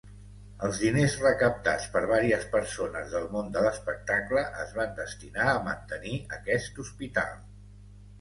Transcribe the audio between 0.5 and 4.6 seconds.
Els diners recaptats per varies persones del món de l'espectacle